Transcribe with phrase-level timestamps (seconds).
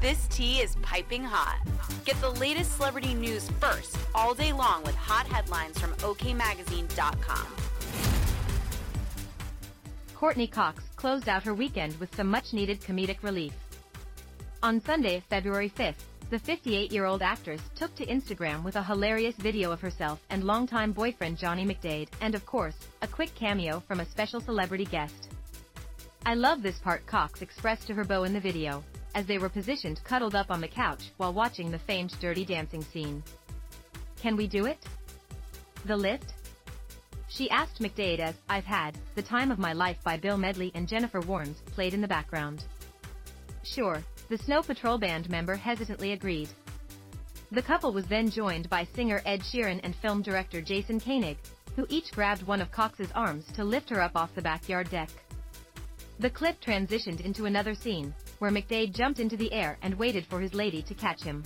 [0.00, 1.60] This tea is piping hot.
[2.06, 7.46] Get the latest celebrity news first all day long with hot headlines from OKMagazine.com.
[10.14, 13.52] Courteney Cox closed out her weekend with some much-needed comedic relief.
[14.62, 19.82] On Sunday, February 5th, the 58-year-old actress took to Instagram with a hilarious video of
[19.82, 24.40] herself and longtime boyfriend Johnny McDaid, and of course, a quick cameo from a special
[24.40, 25.28] celebrity guest.
[26.24, 28.82] I love this part Cox expressed to her beau in the video,
[29.14, 32.82] as they were positioned cuddled up on the couch while watching the famed Dirty Dancing
[32.82, 33.22] scene.
[34.20, 34.84] Can we do it?
[35.86, 36.34] The lift?
[37.28, 40.88] She asked McDaid as I've had The Time of My Life by Bill Medley and
[40.88, 42.64] Jennifer Warnes played in the background.
[43.62, 46.48] Sure, the Snow Patrol band member hesitantly agreed.
[47.52, 51.38] The couple was then joined by singer Ed Sheeran and film director Jason Koenig,
[51.76, 55.10] who each grabbed one of Cox's arms to lift her up off the backyard deck.
[56.20, 60.38] The clip transitioned into another scene, where McDaid jumped into the air and waited for
[60.38, 61.42] his lady to catch him.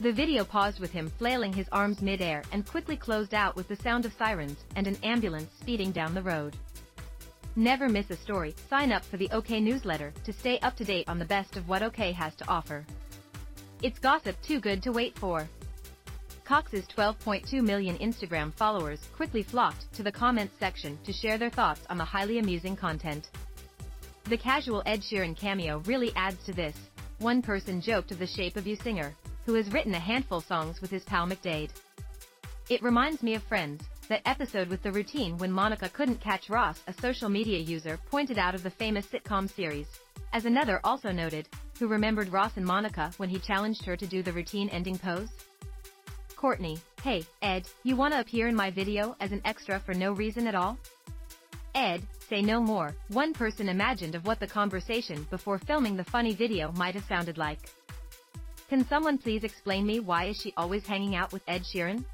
[0.00, 3.76] The video paused with him flailing his arms mid-air and quickly closed out with the
[3.76, 6.56] sound of sirens and an ambulance speeding down the road.
[7.54, 11.08] Never miss a story, sign up for the OK newsletter to stay up to date
[11.08, 12.84] on the best of what OK has to offer.
[13.80, 15.48] It's gossip too good to wait for.
[16.44, 21.82] Cox's 12.2 million Instagram followers quickly flocked to the comments section to share their thoughts
[21.88, 23.28] on the highly amusing content.
[24.28, 26.76] The casual Ed Sheeran cameo really adds to this.
[27.18, 29.14] One person joked of the Shape of You singer,
[29.46, 31.70] who has written a handful songs with his pal McDaid.
[32.68, 36.78] It reminds me of Friends, that episode with the routine when Monica couldn't catch Ross,
[36.86, 39.86] a social media user pointed out of the famous sitcom series.
[40.34, 41.48] As another also noted,
[41.78, 45.30] who remembered Ross and Monica when he challenged her to do the routine ending pose?
[46.36, 50.46] Courteney, hey, Ed, you wanna appear in my video as an extra for no reason
[50.46, 50.76] at all?
[51.78, 56.34] Ed, say no more, one person imagined of what the conversation before filming the funny
[56.34, 57.70] video might have sounded like.
[58.68, 62.04] Can someone please explain me why is she always hanging out with Ed Sheeran?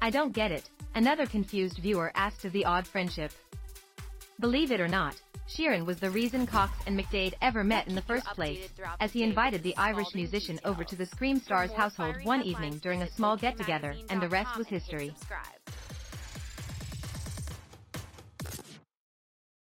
[0.00, 3.30] I don't get it, Another confused viewer asked of the odd friendship.
[4.40, 8.02] Believe it or not, Sheeran was the reason Cox and McDaid ever met in the
[8.02, 8.68] first place,
[9.00, 13.02] as he invited the Irish musician over to the Scream Stars household one evening during
[13.02, 15.14] a small get-together, and the rest was history.